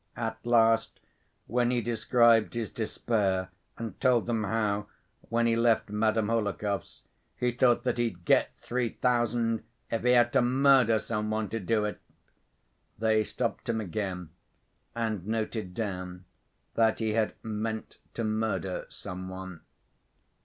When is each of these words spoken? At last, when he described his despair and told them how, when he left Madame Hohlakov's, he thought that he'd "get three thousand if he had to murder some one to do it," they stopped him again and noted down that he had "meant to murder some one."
At 0.17 0.43
last, 0.43 0.99
when 1.45 1.69
he 1.69 1.79
described 1.79 2.55
his 2.55 2.71
despair 2.71 3.51
and 3.77 4.01
told 4.01 4.25
them 4.25 4.45
how, 4.45 4.87
when 5.29 5.45
he 5.45 5.55
left 5.55 5.89
Madame 5.91 6.27
Hohlakov's, 6.27 7.03
he 7.35 7.51
thought 7.51 7.83
that 7.83 7.99
he'd 7.99 8.25
"get 8.25 8.49
three 8.57 8.93
thousand 8.93 9.63
if 9.91 10.01
he 10.01 10.13
had 10.13 10.33
to 10.33 10.41
murder 10.41 10.97
some 10.97 11.29
one 11.29 11.49
to 11.49 11.59
do 11.59 11.85
it," 11.85 12.01
they 12.97 13.23
stopped 13.23 13.69
him 13.69 13.79
again 13.79 14.31
and 14.95 15.27
noted 15.27 15.75
down 15.75 16.25
that 16.73 16.97
he 16.97 17.13
had 17.13 17.35
"meant 17.43 17.99
to 18.15 18.23
murder 18.23 18.87
some 18.89 19.29
one." 19.29 19.61